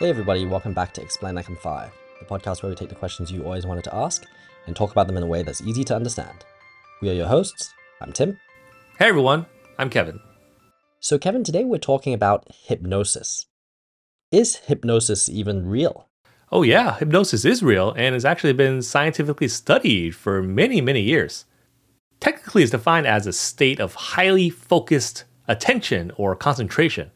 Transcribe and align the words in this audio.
Hey 0.00 0.08
everybody, 0.08 0.46
welcome 0.46 0.72
back 0.72 0.94
to 0.94 1.02
Explain 1.02 1.34
Like 1.34 1.50
I'm 1.50 1.56
Five, 1.56 1.92
the 2.20 2.24
podcast 2.24 2.62
where 2.62 2.70
we 2.70 2.74
take 2.74 2.88
the 2.88 2.94
questions 2.94 3.30
you 3.30 3.44
always 3.44 3.66
wanted 3.66 3.84
to 3.84 3.94
ask 3.94 4.24
and 4.66 4.74
talk 4.74 4.92
about 4.92 5.06
them 5.06 5.18
in 5.18 5.22
a 5.22 5.26
way 5.26 5.42
that's 5.42 5.60
easy 5.60 5.84
to 5.84 5.94
understand. 5.94 6.46
We 7.02 7.10
are 7.10 7.12
your 7.12 7.26
hosts. 7.26 7.74
I'm 8.00 8.10
Tim. 8.10 8.38
Hey 8.98 9.08
everyone, 9.08 9.44
I'm 9.78 9.90
Kevin. 9.90 10.18
So, 11.00 11.18
Kevin, 11.18 11.44
today 11.44 11.64
we're 11.64 11.76
talking 11.76 12.14
about 12.14 12.48
hypnosis. 12.50 13.44
Is 14.32 14.56
hypnosis 14.56 15.28
even 15.28 15.66
real? 15.66 16.08
Oh, 16.50 16.62
yeah, 16.62 16.96
hypnosis 16.96 17.44
is 17.44 17.62
real 17.62 17.90
and 17.90 18.14
has 18.14 18.24
actually 18.24 18.54
been 18.54 18.80
scientifically 18.80 19.48
studied 19.48 20.14
for 20.14 20.42
many, 20.42 20.80
many 20.80 21.02
years. 21.02 21.44
Technically, 22.20 22.62
it's 22.62 22.70
defined 22.70 23.06
as 23.06 23.26
a 23.26 23.34
state 23.34 23.78
of 23.78 23.94
highly 23.94 24.48
focused 24.48 25.24
attention 25.46 26.10
or 26.16 26.34
concentration, 26.34 27.10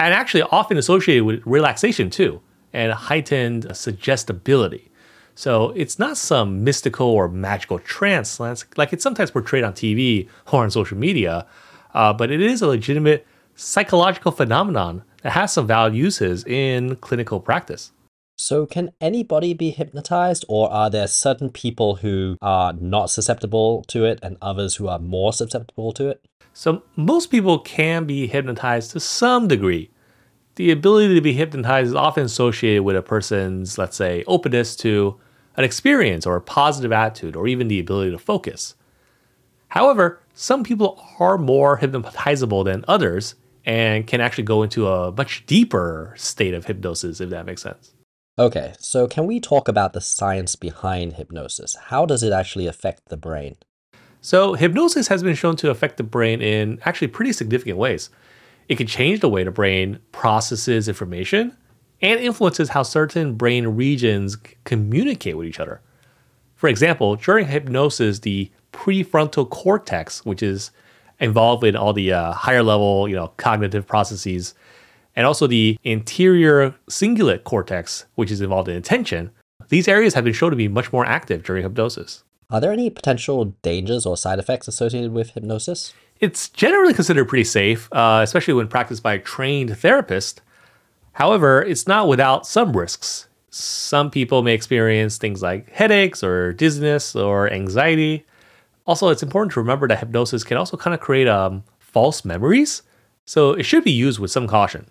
and 0.00 0.14
actually 0.14 0.42
often 0.42 0.78
associated 0.78 1.24
with 1.24 1.42
relaxation 1.44 2.08
too, 2.08 2.40
and 2.72 2.92
heightened 2.92 3.76
suggestibility. 3.76 4.90
So 5.34 5.70
it's 5.76 5.98
not 5.98 6.16
some 6.16 6.64
mystical 6.64 7.06
or 7.06 7.28
magical 7.28 7.78
trance 7.78 8.40
like 8.40 8.92
it's 8.92 9.02
sometimes 9.02 9.30
portrayed 9.30 9.64
on 9.64 9.74
TV 9.74 10.28
or 10.52 10.62
on 10.62 10.70
social 10.70 10.96
media, 10.96 11.46
uh, 11.94 12.12
but 12.12 12.30
it 12.30 12.40
is 12.40 12.62
a 12.62 12.66
legitimate 12.66 13.26
psychological 13.54 14.32
phenomenon 14.32 15.02
that 15.22 15.32
has 15.32 15.52
some 15.52 15.66
valid 15.66 15.94
uses 15.94 16.44
in 16.44 16.96
clinical 16.96 17.38
practice. 17.40 17.92
So, 18.36 18.64
can 18.64 18.92
anybody 19.02 19.52
be 19.52 19.70
hypnotized, 19.70 20.46
or 20.48 20.72
are 20.72 20.88
there 20.88 21.06
certain 21.06 21.50
people 21.50 21.96
who 21.96 22.38
are 22.40 22.72
not 22.72 23.10
susceptible 23.10 23.84
to 23.88 24.06
it 24.06 24.18
and 24.22 24.38
others 24.40 24.76
who 24.76 24.88
are 24.88 24.98
more 24.98 25.34
susceptible 25.34 25.92
to 25.92 26.08
it? 26.08 26.24
So, 26.52 26.82
most 26.96 27.30
people 27.30 27.58
can 27.58 28.04
be 28.04 28.26
hypnotized 28.26 28.90
to 28.92 29.00
some 29.00 29.48
degree. 29.48 29.90
The 30.56 30.70
ability 30.70 31.14
to 31.14 31.20
be 31.20 31.32
hypnotized 31.32 31.88
is 31.88 31.94
often 31.94 32.24
associated 32.24 32.82
with 32.82 32.96
a 32.96 33.02
person's, 33.02 33.78
let's 33.78 33.96
say, 33.96 34.24
openness 34.26 34.76
to 34.76 35.18
an 35.56 35.64
experience 35.64 36.26
or 36.26 36.36
a 36.36 36.40
positive 36.40 36.92
attitude 36.92 37.36
or 37.36 37.46
even 37.46 37.68
the 37.68 37.80
ability 37.80 38.10
to 38.10 38.18
focus. 38.18 38.74
However, 39.68 40.20
some 40.34 40.64
people 40.64 41.02
are 41.18 41.38
more 41.38 41.78
hypnotizable 41.78 42.64
than 42.64 42.84
others 42.88 43.36
and 43.64 44.06
can 44.06 44.20
actually 44.20 44.44
go 44.44 44.62
into 44.62 44.88
a 44.88 45.12
much 45.12 45.46
deeper 45.46 46.14
state 46.16 46.54
of 46.54 46.66
hypnosis, 46.66 47.20
if 47.20 47.30
that 47.30 47.46
makes 47.46 47.62
sense. 47.62 47.94
Okay, 48.38 48.72
so 48.78 49.06
can 49.06 49.26
we 49.26 49.38
talk 49.38 49.68
about 49.68 49.92
the 49.92 50.00
science 50.00 50.56
behind 50.56 51.14
hypnosis? 51.14 51.76
How 51.76 52.06
does 52.06 52.22
it 52.22 52.32
actually 52.32 52.66
affect 52.66 53.08
the 53.08 53.16
brain? 53.16 53.56
So, 54.22 54.54
hypnosis 54.54 55.08
has 55.08 55.22
been 55.22 55.34
shown 55.34 55.56
to 55.56 55.70
affect 55.70 55.96
the 55.96 56.02
brain 56.02 56.42
in 56.42 56.78
actually 56.84 57.08
pretty 57.08 57.32
significant 57.32 57.78
ways. 57.78 58.10
It 58.68 58.76
can 58.76 58.86
change 58.86 59.20
the 59.20 59.28
way 59.28 59.44
the 59.44 59.50
brain 59.50 59.98
processes 60.12 60.88
information 60.88 61.56
and 62.02 62.20
influences 62.20 62.70
how 62.70 62.82
certain 62.82 63.34
brain 63.34 63.66
regions 63.68 64.36
communicate 64.64 65.36
with 65.36 65.46
each 65.46 65.60
other. 65.60 65.80
For 66.54 66.68
example, 66.68 67.16
during 67.16 67.46
hypnosis, 67.46 68.18
the 68.18 68.50
prefrontal 68.72 69.48
cortex, 69.48 70.24
which 70.24 70.42
is 70.42 70.70
involved 71.18 71.64
in 71.64 71.74
all 71.74 71.92
the 71.92 72.12
uh, 72.12 72.32
higher 72.32 72.62
level, 72.62 73.08
you 73.08 73.16
know, 73.16 73.28
cognitive 73.38 73.86
processes, 73.86 74.54
and 75.16 75.26
also 75.26 75.46
the 75.46 75.78
anterior 75.84 76.74
cingulate 76.88 77.44
cortex, 77.44 78.04
which 78.14 78.30
is 78.30 78.40
involved 78.40 78.68
in 78.68 78.76
attention. 78.76 79.30
These 79.68 79.88
areas 79.88 80.14
have 80.14 80.24
been 80.24 80.32
shown 80.32 80.50
to 80.50 80.56
be 80.56 80.68
much 80.68 80.92
more 80.92 81.06
active 81.06 81.42
during 81.42 81.62
hypnosis. 81.62 82.24
Are 82.50 82.60
there 82.60 82.72
any 82.72 82.90
potential 82.90 83.54
dangers 83.62 84.04
or 84.04 84.16
side 84.16 84.40
effects 84.40 84.66
associated 84.66 85.12
with 85.12 85.30
hypnosis? 85.30 85.94
It's 86.18 86.48
generally 86.48 86.92
considered 86.92 87.28
pretty 87.28 87.44
safe, 87.44 87.88
uh, 87.92 88.20
especially 88.22 88.54
when 88.54 88.66
practiced 88.66 89.02
by 89.02 89.14
a 89.14 89.18
trained 89.18 89.78
therapist. 89.78 90.42
However, 91.12 91.62
it's 91.62 91.86
not 91.86 92.08
without 92.08 92.46
some 92.46 92.76
risks. 92.76 93.28
Some 93.50 94.10
people 94.10 94.42
may 94.42 94.54
experience 94.54 95.16
things 95.16 95.42
like 95.42 95.70
headaches 95.70 96.22
or 96.22 96.52
dizziness 96.52 97.14
or 97.14 97.50
anxiety. 97.52 98.26
Also, 98.86 99.08
it's 99.08 99.22
important 99.22 99.52
to 99.52 99.60
remember 99.60 99.86
that 99.88 100.00
hypnosis 100.00 100.44
can 100.44 100.56
also 100.56 100.76
kind 100.76 100.94
of 100.94 101.00
create 101.00 101.28
um, 101.28 101.62
false 101.78 102.24
memories, 102.24 102.82
so 103.24 103.52
it 103.52 103.64
should 103.64 103.84
be 103.84 103.92
used 103.92 104.18
with 104.18 104.30
some 104.30 104.46
caution. 104.46 104.86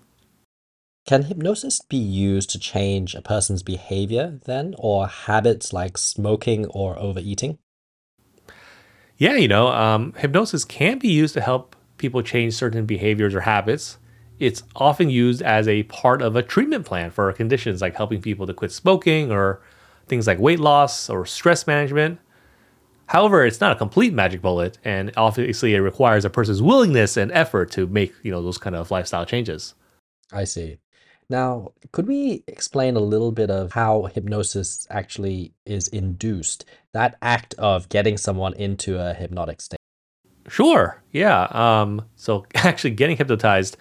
Can 1.09 1.23
hypnosis 1.23 1.81
be 1.81 1.97
used 1.97 2.51
to 2.51 2.59
change 2.59 3.15
a 3.15 3.21
person's 3.23 3.63
behavior 3.63 4.39
then, 4.45 4.75
or 4.77 5.07
habits 5.07 5.73
like 5.73 5.97
smoking 5.97 6.67
or 6.67 6.99
overeating? 6.99 7.57
Yeah, 9.17 9.33
you 9.33 9.47
know, 9.47 9.69
um, 9.69 10.13
hypnosis 10.17 10.63
can 10.63 10.99
be 10.99 11.07
used 11.07 11.33
to 11.33 11.41
help 11.41 11.75
people 11.97 12.21
change 12.21 12.53
certain 12.53 12.85
behaviors 12.85 13.33
or 13.33 13.41
habits. 13.41 13.97
It's 14.37 14.61
often 14.75 15.09
used 15.09 15.41
as 15.41 15.67
a 15.67 15.81
part 15.81 16.21
of 16.21 16.35
a 16.35 16.43
treatment 16.43 16.85
plan 16.85 17.09
for 17.09 17.33
conditions 17.33 17.81
like 17.81 17.95
helping 17.95 18.21
people 18.21 18.45
to 18.45 18.53
quit 18.53 18.71
smoking 18.71 19.31
or 19.31 19.63
things 20.07 20.27
like 20.27 20.37
weight 20.37 20.59
loss 20.59 21.09
or 21.09 21.25
stress 21.25 21.65
management. 21.65 22.19
However, 23.07 23.43
it's 23.43 23.59
not 23.59 23.71
a 23.71 23.75
complete 23.75 24.13
magic 24.13 24.43
bullet, 24.43 24.77
and 24.83 25.11
obviously 25.17 25.73
it 25.73 25.79
requires 25.79 26.23
a 26.23 26.29
person's 26.29 26.61
willingness 26.61 27.17
and 27.17 27.31
effort 27.31 27.71
to 27.71 27.87
make 27.87 28.13
you 28.21 28.29
know 28.29 28.43
those 28.43 28.59
kind 28.59 28.75
of 28.75 28.91
lifestyle 28.91 29.25
changes. 29.25 29.73
I 30.31 30.43
see. 30.43 30.77
Now, 31.29 31.73
could 31.91 32.07
we 32.07 32.43
explain 32.47 32.95
a 32.95 33.01
little 33.01 33.31
bit 33.31 33.51
of 33.51 33.73
how 33.73 34.09
hypnosis 34.13 34.87
actually 34.89 35.53
is 35.65 35.87
induced? 35.89 36.65
That 36.93 37.17
act 37.21 37.53
of 37.59 37.87
getting 37.89 38.17
someone 38.17 38.53
into 38.55 38.99
a 38.99 39.13
hypnotic 39.13 39.61
state. 39.61 39.79
Sure. 40.47 41.03
Yeah. 41.11 41.43
Um, 41.51 42.05
so 42.15 42.45
actually, 42.55 42.91
getting 42.91 43.17
hypnotized 43.17 43.77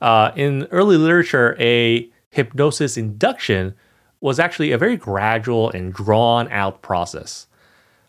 uh, 0.00 0.32
in 0.34 0.66
early 0.72 0.96
literature, 0.96 1.56
a 1.60 2.10
hypnosis 2.30 2.96
induction 2.96 3.74
was 4.20 4.40
actually 4.40 4.72
a 4.72 4.78
very 4.78 4.96
gradual 4.96 5.70
and 5.70 5.92
drawn 5.92 6.50
out 6.50 6.82
process. 6.82 7.46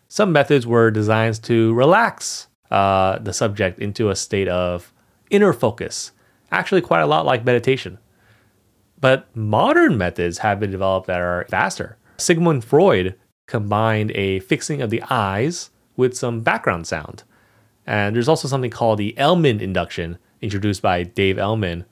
Some 0.08 0.32
methods 0.32 0.66
were 0.66 0.90
designed 0.90 1.40
to 1.44 1.72
relax 1.74 2.48
uh, 2.72 3.18
the 3.20 3.32
subject 3.32 3.78
into 3.78 4.10
a 4.10 4.16
state 4.16 4.48
of 4.48 4.92
inner 5.30 5.52
focus, 5.52 6.10
actually, 6.50 6.80
quite 6.80 7.02
a 7.02 7.06
lot 7.06 7.24
like 7.24 7.44
meditation. 7.44 7.98
But 9.00 9.34
modern 9.34 9.96
methods 9.96 10.38
have 10.38 10.60
been 10.60 10.70
developed 10.70 11.06
that 11.06 11.20
are 11.20 11.46
faster. 11.48 11.96
Sigmund 12.18 12.64
Freud 12.64 13.16
combined 13.46 14.12
a 14.12 14.40
fixing 14.40 14.82
of 14.82 14.90
the 14.90 15.02
eyes 15.08 15.70
with 15.96 16.16
some 16.16 16.40
background 16.40 16.86
sound. 16.86 17.24
And 17.86 18.14
there's 18.14 18.28
also 18.28 18.46
something 18.46 18.70
called 18.70 18.98
the 18.98 19.16
Elman 19.18 19.60
induction, 19.60 20.18
introduced 20.40 20.82
by 20.82 21.02
Dave 21.02 21.38
Elman, 21.38 21.86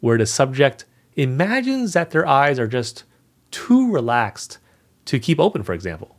where 0.00 0.18
the 0.18 0.26
subject 0.26 0.84
imagines 1.14 1.92
that 1.92 2.10
their 2.10 2.26
eyes 2.26 2.58
are 2.58 2.66
just 2.66 3.04
too 3.50 3.92
relaxed 3.92 4.58
to 5.04 5.18
keep 5.18 5.38
open, 5.38 5.62
for 5.62 5.74
example. 5.74 6.16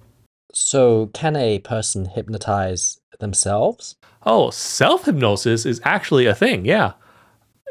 So, 0.53 1.07
can 1.07 1.35
a 1.35 1.59
person 1.59 2.05
hypnotize 2.05 2.99
themselves? 3.19 3.95
Oh, 4.23 4.51
self 4.51 5.05
hypnosis 5.05 5.65
is 5.65 5.81
actually 5.83 6.27
a 6.27 6.35
thing, 6.35 6.65
yeah. 6.65 6.93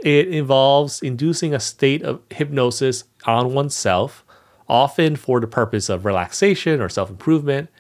It 0.03 0.29
involves 0.29 1.01
inducing 1.01 1.55
a 1.55 1.61
state 1.61 2.03
of 2.03 2.21
hypnosis 2.31 3.05
on 3.25 3.55
oneself, 3.55 4.25
often 4.69 5.17
for 5.17 5.41
the 5.41 5.47
purpose 5.47 5.89
of 5.89 6.05
relaxation 6.05 6.81
or 6.81 6.89
self 6.89 7.09
improvement. 7.09 7.71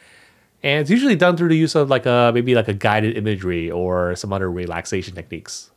And 0.62 0.80
it's 0.80 0.90
usually 0.90 1.16
done 1.16 1.36
through 1.36 1.48
the 1.48 1.56
use 1.56 1.74
of 1.74 1.90
like 1.90 2.06
a 2.06 2.30
maybe 2.32 2.54
like 2.54 2.68
a 2.68 2.74
guided 2.74 3.16
imagery 3.16 3.70
or 3.70 4.14
some 4.14 4.32
other 4.32 4.50
relaxation 4.50 5.14
techniques. 5.14 5.70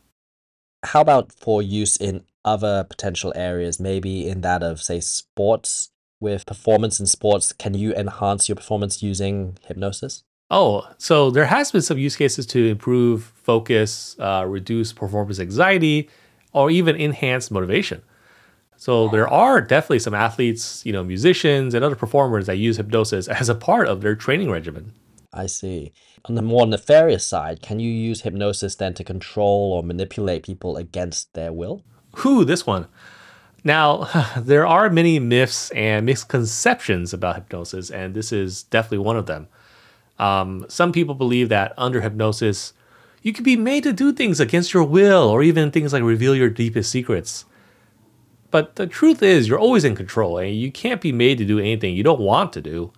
How 0.84 1.00
about 1.00 1.32
for 1.32 1.60
use 1.60 1.96
in 1.96 2.22
other 2.44 2.84
potential 2.84 3.32
areas, 3.34 3.80
maybe 3.80 4.28
in 4.28 4.42
that 4.42 4.62
of 4.62 4.80
say 4.80 5.00
sports 5.00 5.90
with 6.20 6.46
performance 6.46 7.00
in 7.00 7.06
sports, 7.06 7.52
can 7.52 7.74
you 7.74 7.92
enhance 7.94 8.48
your 8.48 8.56
performance 8.56 9.02
using 9.02 9.58
hypnosis? 9.66 10.22
Oh, 10.48 10.88
so 10.96 11.30
there 11.30 11.46
has 11.46 11.72
been 11.72 11.82
some 11.82 11.98
use 11.98 12.14
cases 12.14 12.46
to 12.46 12.68
improve 12.68 13.32
focus, 13.42 14.16
uh, 14.20 14.44
reduce 14.46 14.92
performance 14.92 15.40
anxiety, 15.40 16.08
or 16.56 16.70
even 16.70 16.96
enhance 16.96 17.50
motivation. 17.50 18.02
So 18.78 19.08
there 19.08 19.28
are 19.28 19.60
definitely 19.60 19.98
some 19.98 20.14
athletes, 20.14 20.84
you 20.86 20.92
know, 20.92 21.04
musicians 21.04 21.74
and 21.74 21.84
other 21.84 21.94
performers 21.94 22.46
that 22.46 22.56
use 22.56 22.78
hypnosis 22.78 23.28
as 23.28 23.48
a 23.48 23.54
part 23.54 23.88
of 23.88 24.00
their 24.00 24.16
training 24.16 24.50
regimen. 24.50 24.92
I 25.32 25.46
see. 25.46 25.92
On 26.24 26.34
the 26.34 26.42
more 26.42 26.66
nefarious 26.66 27.26
side, 27.26 27.60
can 27.60 27.78
you 27.78 27.90
use 27.90 28.22
hypnosis 28.22 28.74
then 28.74 28.94
to 28.94 29.04
control 29.04 29.72
or 29.74 29.82
manipulate 29.82 30.44
people 30.44 30.78
against 30.78 31.34
their 31.34 31.52
will? 31.52 31.82
Who 32.16 32.44
this 32.44 32.66
one? 32.66 32.86
Now, 33.62 34.08
there 34.38 34.66
are 34.66 34.88
many 34.88 35.18
myths 35.18 35.70
and 35.72 36.06
misconceptions 36.06 37.12
about 37.12 37.36
hypnosis, 37.36 37.90
and 37.90 38.14
this 38.14 38.32
is 38.32 38.62
definitely 38.62 39.04
one 39.04 39.18
of 39.18 39.26
them. 39.26 39.48
Um, 40.18 40.64
some 40.68 40.92
people 40.92 41.14
believe 41.14 41.50
that 41.50 41.74
under 41.76 42.00
hypnosis, 42.00 42.72
you 43.26 43.32
can 43.32 43.42
be 43.42 43.56
made 43.56 43.82
to 43.82 43.92
do 43.92 44.12
things 44.12 44.38
against 44.38 44.72
your 44.72 44.84
will, 44.84 45.24
or 45.24 45.42
even 45.42 45.72
things 45.72 45.92
like 45.92 46.04
reveal 46.04 46.32
your 46.32 46.48
deepest 46.48 46.92
secrets. 46.92 47.44
But 48.52 48.76
the 48.76 48.86
truth 48.86 49.20
is, 49.20 49.48
you're 49.48 49.58
always 49.58 49.82
in 49.82 49.96
control, 49.96 50.38
and 50.38 50.54
you 50.54 50.70
can't 50.70 51.00
be 51.00 51.10
made 51.10 51.38
to 51.38 51.44
do 51.44 51.58
anything 51.58 51.96
you 51.96 52.04
don't 52.04 52.20
want 52.20 52.52
to 52.52 52.62
do. 52.62 52.92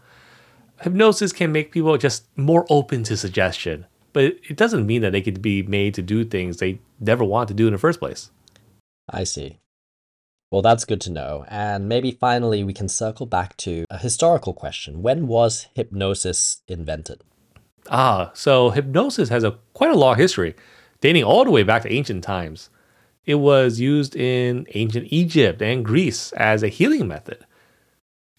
Hypnosis 0.83 1.33
can 1.33 1.51
make 1.51 1.73
people 1.73 1.97
just 1.97 2.27
more 2.37 2.67
open 2.69 3.05
to 3.05 3.17
suggestion, 3.17 3.87
but 4.13 4.25
it 4.47 4.59
doesn't 4.59 4.87
mean 4.87 5.01
that 5.01 5.13
they 5.13 5.23
could 5.23 5.41
be 5.41 5.63
made 5.63 5.95
to 5.95 6.03
do 6.03 6.27
things 6.27 6.59
they 6.59 6.79
never 7.01 7.25
want 7.25 7.49
to 7.49 7.55
do 7.55 7.67
in 7.67 7.73
the 7.73 7.79
first 7.79 7.99
place. 7.99 8.31
I 9.09 9.25
see. 9.25 9.61
Well, 10.51 10.61
that's 10.61 10.85
good 10.85 11.01
to 11.03 11.11
know. 11.11 11.47
And 11.49 11.89
maybe 11.89 12.11
finally, 12.11 12.63
we 12.63 12.75
can 12.75 12.91
circle 12.91 13.25
back 13.25 13.57
to 13.59 13.87
a 13.89 13.97
historical 13.97 14.53
question. 14.53 15.01
When 15.01 15.27
was 15.27 15.69
hypnosis 15.73 16.61
invented? 16.69 17.23
Ah, 17.90 18.31
so 18.35 18.70
hypnosis 18.70 19.29
has 19.29 19.44
a 19.44 19.58
quite 19.73 19.90
a 19.90 19.96
long 19.96 20.17
history, 20.17 20.55
dating 21.00 21.25
all 21.25 21.44
the 21.44 21.50
way 21.50 21.62
back 21.62 21.82
to 21.82 21.93
ancient 21.93 22.23
times. 22.23 22.70
It 23.25 23.37
was 23.37 23.81
used 23.81 24.17
in 24.17 24.67
ancient 24.75 25.08
Egypt 25.11 25.61
and 25.61 25.85
Greece 25.85 26.32
as 26.32 26.62
a 26.62 26.69
healing 26.69 27.08
method. 27.08 27.44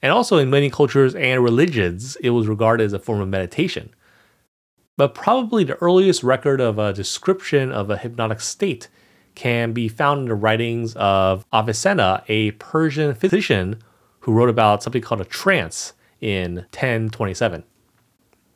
And 0.02 0.12
also 0.12 0.38
in 0.38 0.50
many 0.50 0.70
cultures 0.70 1.14
and 1.16 1.44
religions, 1.44 2.16
it 2.18 2.32
was 2.32 2.48
regarded 2.48 2.86
as 2.86 2.94
a 2.94 3.00
form 3.00 3.22
of 3.22 3.28
meditation. 3.28 3.94
But 4.98 5.14
probably 5.14 5.64
the 5.64 5.76
earliest 5.76 6.24
record 6.24 6.60
of 6.60 6.80
a 6.80 6.94
description 6.94 7.72
of 7.72 7.90
a 7.90 7.98
hypnotic 7.98 8.42
state 8.42 8.88
can 9.36 9.72
be 9.72 9.88
found 9.88 10.22
in 10.22 10.28
the 10.28 10.36
writings 10.36 10.94
of 10.96 11.46
Avicenna, 11.54 12.24
a 12.28 12.52
Persian 12.52 13.14
physician 13.14 13.82
who 14.22 14.34
wrote 14.34 14.50
about 14.50 14.84
something 14.84 15.02
called 15.02 15.22
a 15.22 15.26
trance 15.26 15.94
in 16.20 16.56
1027. 16.74 17.64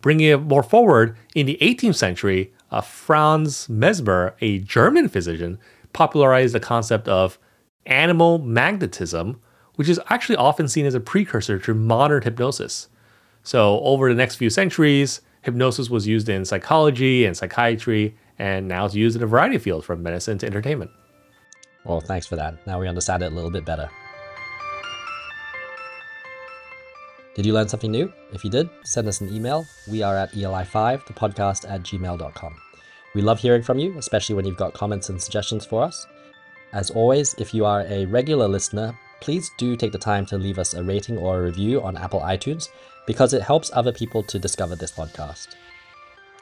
Bringing 0.04 0.28
it 0.28 0.42
more 0.42 0.64
forward, 0.64 1.16
in 1.34 1.46
the 1.46 1.58
18th 1.62 1.96
century, 1.96 2.52
uh, 2.72 2.82
Franz 2.82 3.70
Mesmer, 3.70 4.36
a 4.42 4.60
German 4.60 5.08
physician, 5.08 5.58
popularized 5.94 6.54
the 6.54 6.60
concept 6.60 7.08
of 7.08 7.40
animal 7.86 8.38
magnetism, 8.38 9.40
which 9.76 9.88
is 9.88 10.02
actually 10.10 10.36
often 10.36 10.68
seen 10.68 10.86
as 10.86 10.94
a 10.94 11.00
precursor 11.00 11.58
to 11.58 11.74
modern 11.74 12.22
hypnosis. 12.22 12.90
So, 13.44 13.80
over 13.80 14.10
the 14.10 14.16
next 14.16 14.36
few 14.36 14.50
centuries, 14.50 15.22
hypnosis 15.42 15.90
was 15.90 16.06
used 16.06 16.28
in 16.28 16.44
psychology 16.44 17.24
and 17.24 17.38
psychiatry, 17.38 18.18
and 18.38 18.68
now 18.68 18.86
it's 18.86 18.96
used 18.96 19.16
in 19.16 19.24
a 19.24 19.28
variety 19.28 19.56
of 19.56 19.62
fields 19.62 19.86
from 19.86 20.04
medicine 20.04 20.38
to 20.40 20.46
entertainment. 20.46 20.92
Well, 21.86 22.02
thanks 22.02 22.28
for 22.28 22.36
that. 22.36 22.68
Now 22.68 22.78
we 22.78 22.90
understand 22.90 23.24
it 23.24 23.32
a 23.32 23.36
little 23.36 23.52
bit 23.52 23.64
better. 23.64 23.90
Did 27.36 27.48
you 27.48 27.54
learn 27.54 27.68
something 27.68 27.92
new? 27.92 28.14
If 28.32 28.44
you 28.44 28.52
did, 28.52 28.70
send 28.84 29.08
us 29.08 29.22
an 29.22 29.34
email. 29.34 29.66
We 29.90 30.04
are 30.04 30.16
at 30.16 30.34
ELI5, 30.34 31.08
the 31.08 31.14
podcast 31.14 31.68
at 31.68 31.82
gmail.com. 31.82 32.56
We 33.16 33.22
love 33.22 33.40
hearing 33.40 33.64
from 33.64 33.80
you, 33.80 33.98
especially 33.98 34.36
when 34.36 34.46
you've 34.46 34.58
got 34.58 34.74
comments 34.74 35.10
and 35.10 35.22
suggestions 35.22 35.66
for 35.66 35.82
us. 35.82 36.06
As 36.74 36.92
always, 36.92 37.34
if 37.36 37.54
you 37.54 37.66
are 37.66 37.82
a 37.88 38.06
regular 38.06 38.48
listener, 38.48 38.98
please 39.20 39.50
do 39.58 39.76
take 39.76 39.92
the 39.92 39.98
time 39.98 40.26
to 40.28 40.38
leave 40.38 40.60
us 40.60 40.74
a 40.76 40.84
rating 40.84 41.18
or 41.18 41.40
a 41.40 41.44
review 41.44 41.82
on 41.82 41.98
Apple 41.98 42.20
iTunes 42.20 42.70
because 43.08 43.34
it 43.34 43.42
helps 43.42 43.72
other 43.74 43.92
people 43.92 44.22
to 44.24 44.38
discover 44.38 44.76
this 44.76 44.92
podcast. 44.92 45.56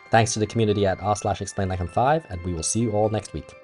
Thanks 0.09 0.33
to 0.33 0.39
the 0.39 0.47
community 0.47 0.85
at 0.85 1.01
r 1.01 1.15
slash 1.15 1.41
explain 1.41 1.69
like 1.69 1.79
I'm 1.79 1.87
5, 1.87 2.25
and 2.29 2.43
we 2.43 2.53
will 2.53 2.63
see 2.63 2.81
you 2.81 2.91
all 2.91 3.09
next 3.09 3.33
week. 3.33 3.55